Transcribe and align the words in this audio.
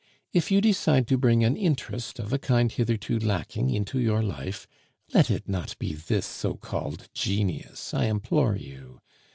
If 0.33 0.49
you 0.49 0.61
decide 0.61 1.05
to 1.09 1.17
bring 1.19 1.43
an 1.43 1.55
interest 1.55 2.17
of 2.17 2.33
a 2.33 2.39
kind 2.39 2.71
hitherto 2.71 3.19
lacking 3.19 3.69
into 3.69 3.99
your 3.99 4.23
life, 4.23 4.67
let 5.13 5.29
it 5.29 5.47
not 5.47 5.77
be 5.77 5.93
this 5.93 6.25
so 6.25 6.55
called 6.55 7.07
genius, 7.13 7.93
I 7.93 8.05
implore 8.05 8.55
you. 8.55 9.01